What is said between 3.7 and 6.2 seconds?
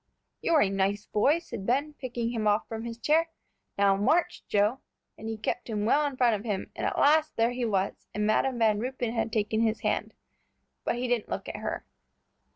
"Now march, Joe," and he kept him well in